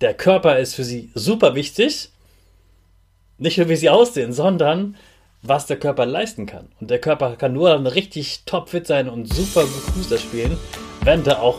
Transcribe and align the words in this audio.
der 0.00 0.14
Körper 0.14 0.58
ist 0.58 0.74
für 0.74 0.84
sie 0.84 1.10
super 1.14 1.54
wichtig. 1.54 2.10
Nicht 3.38 3.58
nur 3.58 3.68
wie 3.68 3.76
sie 3.76 3.90
aussehen, 3.90 4.32
sondern 4.32 4.96
was 5.42 5.66
der 5.66 5.78
Körper 5.78 6.06
leisten 6.06 6.46
kann. 6.46 6.68
Und 6.80 6.90
der 6.90 7.00
Körper 7.00 7.36
kann 7.36 7.52
nur 7.52 7.70
dann 7.70 7.86
richtig 7.86 8.42
topfit 8.44 8.86
sein 8.86 9.08
und 9.08 9.32
super 9.32 9.62
gut 9.62 9.94
Fußball 9.94 10.18
spielen, 10.18 10.56
wenn 11.04 11.22
da 11.22 11.38
auch 11.38 11.58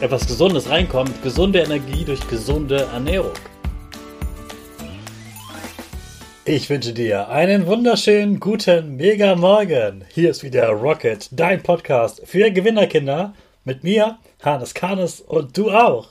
etwas 0.00 0.26
Gesundes 0.26 0.68
reinkommt. 0.68 1.22
Gesunde 1.22 1.60
Energie 1.60 2.04
durch 2.04 2.26
gesunde 2.28 2.88
Ernährung. 2.92 3.32
Ich 6.44 6.70
wünsche 6.70 6.92
dir 6.92 7.28
einen 7.28 7.66
wunderschönen 7.66 8.38
guten 8.38 8.96
Mega 8.96 9.34
Morgen. 9.34 10.04
Hier 10.14 10.30
ist 10.30 10.44
wieder 10.44 10.68
Rocket, 10.68 11.28
dein 11.32 11.60
Podcast 11.62 12.22
für 12.24 12.52
Gewinnerkinder. 12.52 13.34
Mit 13.64 13.82
mir, 13.82 14.18
Hannes 14.44 14.74
Karnes 14.74 15.20
und 15.20 15.58
du 15.58 15.72
auch. 15.72 16.10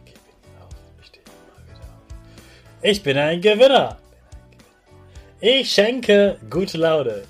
Ich 2.83 3.03
bin 3.03 3.15
ein 3.15 3.39
Gewinner. 3.41 3.97
Ich 5.39 5.71
schenke 5.71 6.39
gute 6.49 6.79
Laune. 6.79 7.25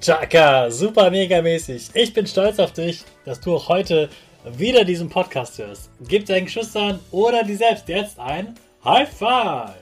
Chaka, 0.00 0.70
super 0.70 1.10
mega 1.10 1.42
mäßig. 1.42 1.90
Ich 1.92 2.14
bin 2.14 2.26
stolz 2.26 2.58
auf 2.58 2.72
dich, 2.72 3.02
dass 3.26 3.42
du 3.42 3.56
auch 3.56 3.68
heute 3.68 4.08
wieder 4.56 4.82
diesen 4.86 5.10
Podcast 5.10 5.58
hörst. 5.58 5.90
Gib 6.08 6.24
deinen 6.24 6.46
Geschwistern 6.46 7.00
oder 7.10 7.44
dir 7.44 7.58
selbst 7.58 7.86
jetzt 7.86 8.18
ein 8.18 8.54
High 8.82 9.10
Five. 9.10 9.74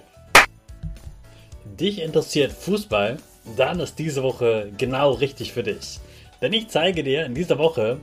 Dich 1.65 2.01
interessiert 2.01 2.51
Fußball? 2.51 3.19
Dann 3.57 3.79
ist 3.79 3.97
diese 3.97 4.25
Woche 4.25 4.73
genau 4.77 5.13
richtig 5.13 5.53
für 5.53 5.63
dich. 5.63 6.01
Denn 6.41 6.53
ich 6.53 6.67
zeige 6.67 7.05
dir 7.05 7.27
in 7.27 7.35
dieser 7.35 7.59
Woche, 7.59 8.01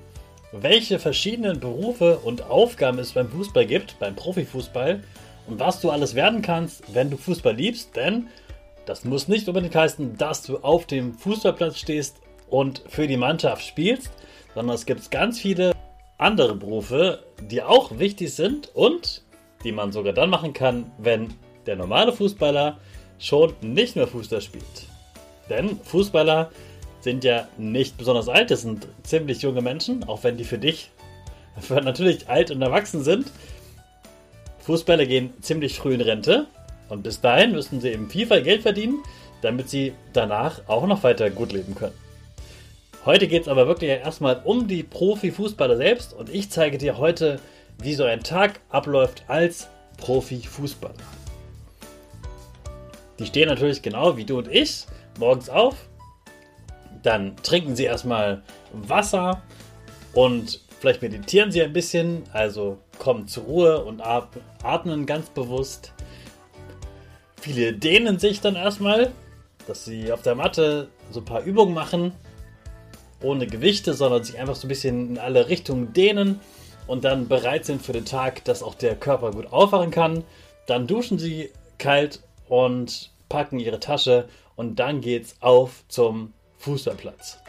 welche 0.54 1.00
verschiedenen 1.00 1.60
Berufe 1.60 2.20
und 2.20 2.44
Aufgaben 2.44 3.00
es 3.00 3.12
beim 3.12 3.30
Fußball 3.30 3.66
gibt, 3.66 4.00
beim 4.00 4.16
Profifußball 4.16 5.02
und 5.50 5.60
was 5.60 5.82
du 5.82 5.90
alles 5.90 6.16
werden 6.16 6.42
kannst, 6.42 6.94
wenn 6.94 7.10
du 7.10 7.18
Fußball 7.18 7.56
liebst, 7.56 7.96
denn 7.96 8.28
das 8.86 9.04
muss 9.04 9.28
nicht 9.28 9.48
unbedingt 9.48 9.76
heißen, 9.76 10.18
dass 10.18 10.44
du 10.44 10.58
auf 10.58 10.86
dem 10.86 11.14
Fußballplatz 11.14 11.78
stehst 11.78 12.18
und 12.50 12.84
für 12.88 13.08
die 13.08 13.18
Mannschaft 13.18 13.66
spielst, 13.66 14.12
sondern 14.54 14.76
es 14.76 14.86
gibt 14.86 15.12
ganz 15.12 15.40
viele 15.40 15.74
andere 16.18 16.56
Berufe, 16.56 17.24
die 17.42 17.64
auch 17.64 17.98
wichtig 17.98 18.34
sind 18.34 18.74
und 18.76 19.24
die 19.64 19.72
man 19.72 19.92
sogar 19.92 20.14
dann 20.14 20.30
machen 20.30 20.54
kann, 20.54 20.92
wenn 20.98 21.34
der 21.66 21.76
normale 21.76 22.14
Fußballer 22.14 22.78
schon 23.18 23.54
nicht 23.62 23.96
mehr 23.96 24.08
Fußball 24.08 24.42
spielt. 24.42 24.64
Denn 25.50 25.80
Fußballer 25.84 26.52
sind 27.02 27.24
ja 27.24 27.48
nicht 27.58 27.98
besonders 27.98 28.30
alt, 28.30 28.52
das 28.52 28.62
sind 28.62 28.88
ziemlich 29.04 29.42
junge 29.42 29.62
Menschen, 29.62 30.04
auch 30.04 30.24
wenn 30.24 30.38
die 30.38 30.44
für 30.44 30.58
dich 30.58 30.92
natürlich 31.70 32.30
alt 32.30 32.52
und 32.52 32.62
erwachsen 32.62 33.04
sind. 33.04 33.32
Fußballer 34.70 35.08
gehen 35.08 35.34
ziemlich 35.42 35.80
früh 35.80 35.96
in 35.96 36.02
Rente 36.02 36.46
und 36.90 37.02
bis 37.02 37.22
dahin 37.22 37.54
müssen 37.54 37.82
sie 37.82 37.90
im 37.90 38.08
FIFA 38.08 38.42
Geld 38.42 38.62
verdienen, 38.62 39.00
damit 39.42 39.68
sie 39.68 39.94
danach 40.14 40.62
auch 40.68 40.86
noch 40.86 41.02
weiter 41.02 41.32
gut 41.32 41.52
leben 41.52 41.74
können. 41.74 41.96
Heute 43.04 43.28
geht 43.28 43.42
es 43.42 43.48
aber 43.48 43.66
wirklich 43.66 43.90
erstmal 43.90 44.42
um 44.44 44.68
die 44.68 44.84
Profifußballer 44.84 45.76
selbst 45.76 46.14
und 46.14 46.30
ich 46.30 46.52
zeige 46.52 46.78
dir 46.78 47.00
heute, 47.00 47.40
wie 47.80 47.96
so 47.96 48.04
ein 48.04 48.22
Tag 48.22 48.60
abläuft 48.70 49.24
als 49.28 49.70
Profifußballer. 49.98 50.94
Die 53.18 53.26
stehen 53.26 53.50
natürlich 53.50 53.82
genau 53.82 54.18
wie 54.18 54.26
du 54.26 54.38
und 54.38 54.50
ich 54.50 54.86
morgens 55.18 55.50
auf, 55.50 55.78
dann 57.02 57.36
trinken 57.38 57.76
sie 57.76 57.86
erstmal 57.86 58.44
Wasser 58.72 59.42
und 60.14 60.62
vielleicht 60.80 61.02
meditieren 61.02 61.52
sie 61.52 61.62
ein 61.62 61.74
bisschen, 61.74 62.24
also 62.34 62.78
kommen 62.98 63.28
zur 63.28 63.44
Ruhe 63.44 63.84
und 63.84 64.02
atmen 64.02 65.06
ganz 65.06 65.30
bewusst. 65.30 65.94
Viele 67.42 67.74
dehnen 67.74 68.20
sich 68.20 68.42
dann 68.42 68.56
erstmal, 68.56 69.12
dass 69.68 69.86
sie 69.86 70.12
auf 70.12 70.22
der 70.22 70.36
Matte 70.36 70.90
so 71.12 71.20
ein 71.20 71.26
paar 71.26 71.44
Übungen 71.44 71.74
machen, 71.74 72.14
ohne 73.22 73.48
Gewichte, 73.48 73.94
sondern 73.94 74.24
sich 74.24 74.40
einfach 74.40 74.56
so 74.56 74.68
ein 74.68 74.70
bisschen 74.70 75.12
in 75.12 75.18
alle 75.18 75.50
Richtungen 75.50 75.94
dehnen 75.94 76.40
und 76.88 77.04
dann 77.04 77.28
bereit 77.28 77.66
sind 77.66 77.82
für 77.82 77.94
den 77.94 78.06
Tag, 78.06 78.44
dass 78.46 78.64
auch 78.64 78.76
der 78.76 78.96
Körper 78.96 79.32
gut 79.32 79.52
aufwachen 79.52 79.92
kann. 79.92 80.24
Dann 80.66 80.88
duschen 80.88 81.20
sie 81.20 81.52
kalt 81.78 82.22
und 82.48 83.12
packen 83.28 83.60
ihre 83.60 83.80
Tasche 83.80 84.28
und 84.56 84.80
dann 84.80 85.02
geht's 85.02 85.36
auf 85.40 85.84
zum 85.88 86.34
Fußballplatz. 86.58 87.40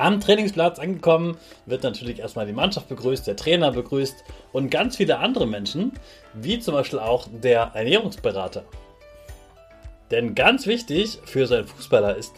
Am 0.00 0.18
Trainingsplatz 0.18 0.78
angekommen 0.78 1.36
wird 1.66 1.82
natürlich 1.82 2.20
erstmal 2.20 2.46
die 2.46 2.54
Mannschaft 2.54 2.88
begrüßt, 2.88 3.26
der 3.26 3.36
Trainer 3.36 3.70
begrüßt 3.70 4.24
und 4.50 4.70
ganz 4.70 4.96
viele 4.96 5.18
andere 5.18 5.46
Menschen, 5.46 5.92
wie 6.32 6.58
zum 6.58 6.72
Beispiel 6.72 7.00
auch 7.00 7.28
der 7.30 7.72
Ernährungsberater. 7.74 8.64
Denn 10.10 10.34
ganz 10.34 10.66
wichtig 10.66 11.18
für 11.26 11.46
seinen 11.46 11.66
Fußballer 11.66 12.16
ist, 12.16 12.32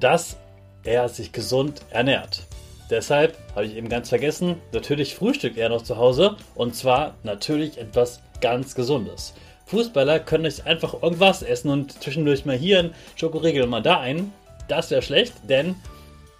dass 0.00 0.38
er 0.84 1.06
sich 1.10 1.32
gesund 1.32 1.82
ernährt. 1.90 2.44
Deshalb 2.88 3.36
habe 3.54 3.66
ich 3.66 3.76
eben 3.76 3.90
ganz 3.90 4.08
vergessen, 4.08 4.56
natürlich 4.72 5.14
frühstückt 5.14 5.58
er 5.58 5.68
noch 5.68 5.82
zu 5.82 5.98
Hause 5.98 6.36
und 6.54 6.74
zwar 6.74 7.12
natürlich 7.24 7.76
etwas 7.76 8.22
ganz 8.40 8.74
Gesundes. 8.74 9.34
Fußballer 9.66 10.18
können 10.18 10.44
nicht 10.44 10.64
einfach 10.64 11.02
irgendwas 11.02 11.42
essen 11.42 11.68
und 11.68 11.92
zwischendurch 12.02 12.46
mal 12.46 12.56
hier 12.56 12.78
ein 12.78 12.94
Schokoriegel 13.16 13.64
und 13.64 13.68
mal 13.68 13.82
da 13.82 14.00
ein. 14.00 14.32
Das 14.66 14.90
wäre 14.90 15.02
schlecht, 15.02 15.34
denn 15.50 15.74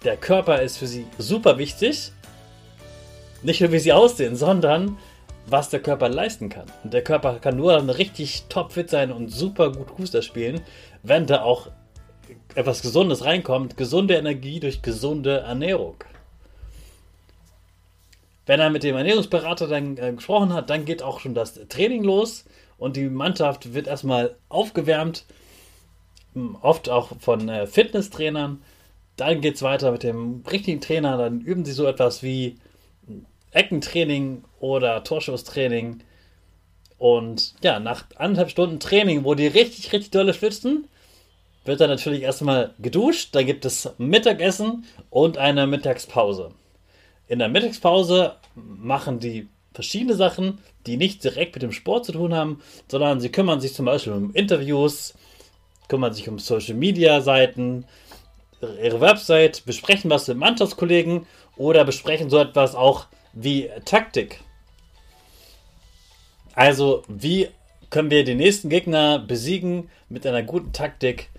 der 0.03 0.17
Körper 0.17 0.61
ist 0.61 0.77
für 0.77 0.87
sie 0.87 1.05
super 1.17 1.57
wichtig. 1.57 2.11
Nicht 3.41 3.61
nur 3.61 3.71
wie 3.71 3.79
sie 3.79 3.93
aussehen, 3.93 4.35
sondern 4.35 4.97
was 5.47 5.69
der 5.69 5.81
Körper 5.81 6.09
leisten 6.09 6.49
kann. 6.49 6.65
Und 6.83 6.93
der 6.93 7.03
Körper 7.03 7.39
kann 7.39 7.57
nur 7.57 7.73
dann 7.73 7.89
richtig 7.89 8.45
topfit 8.49 8.89
sein 8.89 9.11
und 9.11 9.29
super 9.29 9.71
gut 9.71 9.91
Fußball 9.97 10.23
spielen, 10.23 10.61
wenn 11.03 11.27
da 11.27 11.43
auch 11.43 11.67
etwas 12.55 12.81
Gesundes 12.81 13.25
reinkommt. 13.25 13.75
Gesunde 13.75 14.15
Energie 14.15 14.59
durch 14.59 14.81
gesunde 14.81 15.39
Ernährung. 15.39 15.95
Wenn 18.45 18.59
er 18.59 18.69
mit 18.69 18.83
dem 18.83 18.95
Ernährungsberater 18.95 19.67
dann 19.67 19.97
äh, 19.97 20.13
gesprochen 20.13 20.53
hat, 20.53 20.69
dann 20.69 20.85
geht 20.85 21.01
auch 21.01 21.19
schon 21.19 21.33
das 21.33 21.53
Training 21.69 22.03
los 22.03 22.45
und 22.77 22.97
die 22.97 23.07
Mannschaft 23.09 23.73
wird 23.73 23.87
erstmal 23.87 24.35
aufgewärmt, 24.49 25.25
oft 26.61 26.89
auch 26.89 27.11
von 27.19 27.47
äh, 27.47 27.67
Fitnesstrainern. 27.67 28.61
Dann 29.15 29.41
geht 29.41 29.55
es 29.55 29.61
weiter 29.61 29.91
mit 29.91 30.03
dem 30.03 30.43
richtigen 30.49 30.81
Trainer, 30.81 31.17
dann 31.17 31.41
üben 31.41 31.65
sie 31.65 31.71
so 31.71 31.85
etwas 31.85 32.23
wie 32.23 32.57
Eckentraining 33.51 34.43
oder 34.59 35.03
Torschusstraining. 35.03 35.99
Und 36.97 37.53
ja, 37.63 37.79
nach 37.79 38.05
anderthalb 38.15 38.49
Stunden 38.49 38.79
Training, 38.79 39.23
wo 39.23 39.35
die 39.35 39.47
richtig, 39.47 39.93
richtig 39.93 40.11
dolle 40.11 40.33
schwitzen, 40.33 40.87
wird 41.65 41.81
dann 41.81 41.89
natürlich 41.89 42.23
erstmal 42.23 42.73
geduscht. 42.79 43.35
Dann 43.35 43.45
gibt 43.45 43.65
es 43.65 43.89
Mittagessen 43.97 44.85
und 45.09 45.37
eine 45.37 45.67
Mittagspause. 45.67 46.51
In 47.27 47.39
der 47.39 47.49
Mittagspause 47.49 48.35
machen 48.55 49.19
die 49.19 49.47
verschiedene 49.73 50.15
Sachen, 50.15 50.59
die 50.85 50.97
nicht 50.97 51.23
direkt 51.23 51.55
mit 51.55 51.63
dem 51.63 51.71
Sport 51.71 52.05
zu 52.05 52.11
tun 52.11 52.33
haben, 52.33 52.61
sondern 52.87 53.19
sie 53.19 53.29
kümmern 53.29 53.59
sich 53.59 53.73
zum 53.73 53.85
Beispiel 53.85 54.13
um 54.13 54.33
Interviews, 54.33 55.13
kümmern 55.87 56.13
sich 56.13 56.29
um 56.29 56.37
Social 56.39 56.75
Media 56.75 57.21
Seiten, 57.21 57.85
ihre 58.81 59.01
Website, 59.01 59.65
besprechen 59.65 60.09
was 60.09 60.27
mit 60.27 60.37
Mannschaftskollegen 60.37 61.25
oder 61.57 61.85
besprechen 61.85 62.29
so 62.29 62.39
etwas 62.39 62.75
auch 62.75 63.07
wie 63.33 63.69
Taktik. 63.85 64.39
Also, 66.55 67.03
wie 67.07 67.49
können 67.89 68.11
wir 68.11 68.23
den 68.23 68.37
nächsten 68.37 68.69
Gegner 68.69 69.19
besiegen 69.19 69.89
mit 70.09 70.25
einer 70.25 70.43
guten 70.43 70.71
Taktik? 70.71 71.29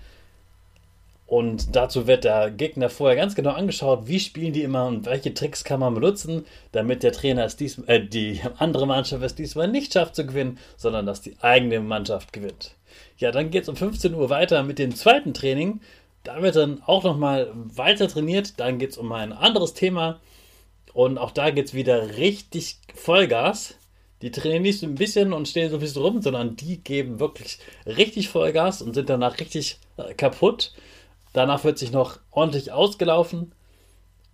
Und 1.27 1.75
dazu 1.75 2.05
wird 2.05 2.23
der 2.23 2.51
Gegner 2.51 2.89
vorher 2.89 3.15
ganz 3.15 3.33
genau 3.33 3.51
angeschaut, 3.51 4.07
wie 4.07 4.19
spielen 4.19 4.53
die 4.53 4.61
immer 4.61 4.85
und 4.85 5.07
welche 5.07 5.33
Tricks 5.33 5.63
kann 5.63 5.79
man 5.79 5.95
benutzen, 5.95 6.45
damit 6.71 7.01
der 7.01 7.13
Trainer 7.13 7.45
es 7.45 7.55
diesmal, 7.55 7.89
äh, 7.89 8.05
die 8.05 8.41
andere 8.57 8.85
Mannschaft 8.85 9.23
es 9.23 9.33
diesmal 9.33 9.67
nicht 9.67 9.93
schafft 9.93 10.15
zu 10.15 10.25
gewinnen, 10.25 10.59
sondern 10.77 11.05
dass 11.05 11.21
die 11.21 11.35
eigene 11.41 11.79
Mannschaft 11.79 12.31
gewinnt. 12.31 12.75
Ja, 13.17 13.31
dann 13.31 13.49
geht 13.49 13.63
es 13.63 13.69
um 13.69 13.75
15 13.75 14.13
Uhr 14.13 14.29
weiter 14.29 14.61
mit 14.63 14.77
dem 14.77 14.95
zweiten 14.95 15.33
Training. 15.33 15.81
Da 16.25 16.41
wird 16.41 16.55
dann 16.55 16.81
auch 16.85 17.03
nochmal 17.03 17.51
weiter 17.53 18.07
trainiert. 18.07 18.59
Dann 18.59 18.79
geht 18.79 18.91
es 18.91 18.97
um 18.97 19.11
ein 19.11 19.31
anderes 19.31 19.73
Thema. 19.73 20.19
Und 20.91 21.17
auch 21.17 21.31
da 21.31 21.51
geht 21.51 21.67
es 21.67 21.73
wieder 21.73 22.17
richtig 22.17 22.79
Vollgas. 22.95 23.75
Die 24.21 24.31
trainieren 24.31 24.63
nicht 24.63 24.79
so 24.79 24.87
ein 24.87 24.95
bisschen 24.95 25.33
und 25.33 25.47
stehen 25.47 25.69
so 25.69 25.77
ein 25.77 25.81
bisschen 25.81 26.01
rum, 26.01 26.21
sondern 26.21 26.55
die 26.55 26.83
geben 26.83 27.19
wirklich 27.19 27.59
richtig 27.85 28.29
Vollgas 28.29 28.81
und 28.81 28.95
sind 28.95 29.09
danach 29.09 29.39
richtig 29.39 29.77
äh, 29.97 30.15
kaputt. 30.15 30.73
Danach 31.33 31.63
wird 31.63 31.77
sich 31.77 31.91
noch 31.91 32.19
ordentlich 32.31 32.71
ausgelaufen. 32.71 33.53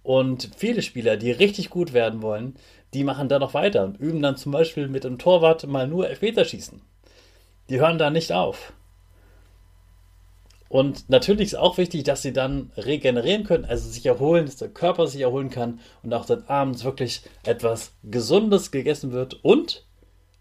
Und 0.02 0.52
viele 0.56 0.82
Spieler, 0.82 1.18
die 1.18 1.32
richtig 1.32 1.70
gut 1.70 1.92
werden 1.92 2.22
wollen, 2.22 2.56
die 2.94 3.04
machen 3.04 3.28
da 3.28 3.38
noch 3.38 3.54
weiter 3.54 3.84
und 3.84 4.00
üben 4.00 4.22
dann 4.22 4.38
zum 4.38 4.54
Beispiel 4.54 4.88
mit 4.88 5.04
dem 5.04 5.18
Torwart 5.18 5.68
mal 5.68 5.88
nur 5.88 6.10
Elfmeterschießen. 6.10 6.82
Die 7.70 7.80
hören 7.80 7.98
da 7.98 8.10
nicht 8.10 8.32
auf. 8.32 8.72
Und 10.72 11.10
natürlich 11.10 11.48
ist 11.48 11.56
auch 11.56 11.78
wichtig, 11.78 12.04
dass 12.04 12.22
sie 12.22 12.32
dann 12.32 12.72
regenerieren 12.78 13.44
können, 13.44 13.66
also 13.66 13.90
sich 13.90 14.06
erholen, 14.06 14.46
dass 14.46 14.56
der 14.56 14.70
Körper 14.70 15.06
sich 15.06 15.20
erholen 15.20 15.50
kann 15.50 15.82
und 16.02 16.14
auch 16.14 16.26
dann 16.26 16.46
abends 16.48 16.86
wirklich 16.86 17.24
etwas 17.44 17.92
Gesundes 18.04 18.72
gegessen 18.72 19.12
wird 19.12 19.44
und 19.44 19.86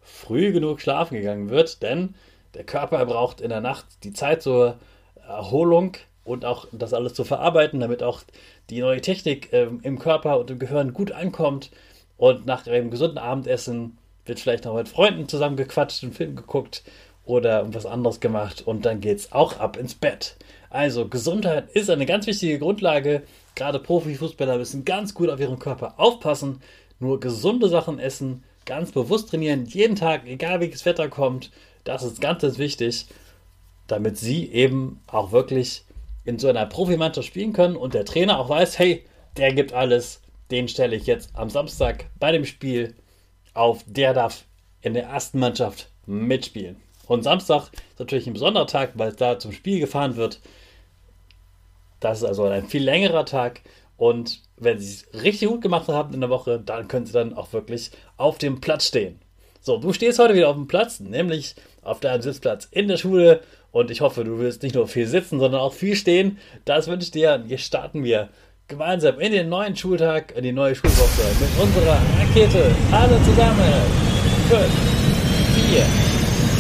früh 0.00 0.53
genug 0.53 0.81
schlafen 0.81 1.17
gegangen 1.17 1.50
wird, 1.50 1.82
denn 1.82 2.15
der 2.55 2.62
Körper 2.62 3.05
braucht 3.06 3.41
in 3.41 3.49
der 3.49 3.61
Nacht 3.61 3.87
die 4.05 4.12
Zeit 4.12 4.41
zur 4.41 4.79
Erholung 5.27 5.97
und 6.23 6.44
auch 6.44 6.69
das 6.71 6.94
alles 6.94 7.15
zu 7.15 7.25
verarbeiten, 7.25 7.81
damit 7.81 8.05
auch 8.05 8.23
die 8.71 8.82
neue 8.82 9.00
Technik 9.00 9.53
äh, 9.53 9.67
im 9.82 9.99
Körper 9.99 10.38
und 10.38 10.49
im 10.49 10.61
Gehirn 10.61 10.93
gut 10.93 11.11
ankommt. 11.11 11.73
Und 12.17 12.47
nach 12.47 12.69
einem 12.69 12.93
gesunden 12.93 13.19
Abendessen 13.19 13.99
wird 14.27 14.38
vielleicht 14.38 14.65
noch 14.65 14.77
mit 14.77 14.88
Freunden 14.88 15.27
zusammengequatscht, 15.27 16.05
einen 16.05 16.12
Film 16.12 16.37
geguckt 16.37 16.85
oder 17.25 17.72
was 17.72 17.87
anderes 17.87 18.20
gemacht 18.20 18.62
und 18.67 18.84
dann 18.84 19.00
geht 19.00 19.19
es 19.19 19.32
auch 19.32 19.58
ab 19.58 19.76
ins 19.76 19.94
Bett. 19.94 20.37
Also 20.70 21.08
Gesundheit 21.08 21.69
ist 21.72 21.90
eine 21.90 22.06
ganz 22.06 22.26
wichtige 22.26 22.58
Grundlage. 22.58 23.22
Gerade 23.55 23.81
Profifußballer 23.81 24.58
müssen 24.58 24.84
ganz 24.84 25.14
gut 25.14 25.28
auf 25.28 25.40
ihren 25.40 25.58
Körper 25.58 25.94
aufpassen, 25.99 26.62
nur 26.99 27.20
gesunde 27.20 27.69
Sachen 27.69 27.99
essen, 27.99 28.44
ganz 28.67 28.93
bewusst 28.93 29.31
trainieren, 29.31 29.67
jeden 29.67 29.96
Tag, 29.96 30.26
egal 30.26 30.61
welches 30.61 30.84
Wetter 30.87 31.08
kommt. 31.08 31.50
Das 31.84 32.02
ist 32.02 32.20
ganz, 32.20 32.43
ganz 32.43 32.58
wichtig, 32.58 33.06
damit 33.87 34.17
sie 34.17 34.50
eben 34.50 35.00
auch 35.08 35.32
wirklich 35.32 35.84
in 36.25 36.38
so 36.38 36.49
einer 36.49 36.67
Profimannschaft 36.67 37.26
spielen 37.26 37.52
können 37.52 37.76
und 37.76 37.94
der 37.94 38.05
Trainer 38.05 38.38
auch 38.38 38.49
weiß, 38.49 38.78
hey, 38.78 39.05
der 39.37 39.52
gibt 39.52 39.72
alles, 39.72 40.20
den 40.50 40.69
stelle 40.69 40.96
ich 40.96 41.06
jetzt 41.06 41.31
am 41.34 41.50
Samstag 41.50 42.06
bei 42.19 42.31
dem 42.32 42.44
Spiel 42.44 42.94
auf, 43.55 43.82
der 43.87 44.14
darf 44.14 44.44
in 44.82 44.94
der 44.94 45.05
ersten 45.05 45.38
Mannschaft 45.38 45.90
mitspielen. 46.06 46.76
Und 47.11 47.25
Samstag 47.25 47.71
ist 47.73 47.99
natürlich 47.99 48.29
ein 48.29 48.35
besonderer 48.35 48.69
Tag, 48.69 48.93
weil 48.95 49.09
es 49.09 49.17
da 49.17 49.37
zum 49.37 49.51
Spiel 49.51 49.81
gefahren 49.81 50.15
wird. 50.15 50.39
Das 51.99 52.19
ist 52.19 52.25
also 52.25 52.45
ein 52.45 52.69
viel 52.69 52.85
längerer 52.85 53.25
Tag. 53.25 53.62
Und 53.97 54.43
wenn 54.57 54.79
sie 54.79 54.93
es 54.93 55.23
richtig 55.25 55.49
gut 55.49 55.61
gemacht 55.61 55.89
haben 55.89 56.15
in 56.15 56.21
der 56.21 56.31
Woche, 56.31 56.62
dann 56.65 56.87
können 56.87 57.07
sie 57.07 57.12
dann 57.12 57.35
auch 57.35 57.53
wirklich 57.53 57.91
auf 58.17 58.39
dem 58.39 58.61
Platz 58.61 58.87
stehen. 58.87 59.19
So, 59.61 59.79
du 59.79 59.93
stehst 59.93 60.21
heute 60.21 60.37
wieder 60.37 60.51
auf 60.51 60.55
dem 60.55 60.69
Platz, 60.69 61.01
nämlich 61.01 61.57
auf 61.83 61.99
deinem 61.99 62.23
Sitzplatz 62.23 62.69
in 62.71 62.87
der 62.87 62.97
Schule. 62.97 63.41
Und 63.73 63.91
ich 63.91 64.03
hoffe, 64.03 64.23
du 64.23 64.39
wirst 64.39 64.63
nicht 64.63 64.77
nur 64.77 64.87
viel 64.87 65.09
sitzen, 65.09 65.41
sondern 65.41 65.63
auch 65.63 65.73
viel 65.73 65.97
stehen. 65.97 66.39
Das 66.65 66.87
wünsche 66.87 67.06
ich 67.06 67.11
dir. 67.11 67.35
Und 67.35 67.51
jetzt 67.51 67.65
starten 67.65 68.05
wir 68.05 68.29
gemeinsam 68.69 69.19
in 69.19 69.33
den 69.33 69.49
neuen 69.49 69.75
Schultag, 69.75 70.33
in 70.37 70.45
die 70.45 70.53
neue 70.53 70.77
Schulwoche 70.77 71.23
mit 71.41 71.61
unserer 71.61 71.99
Rakete. 72.21 72.71
Alle 72.93 73.21
zusammen. 73.25 73.65
5, 74.49 74.63
4, 75.73 76.10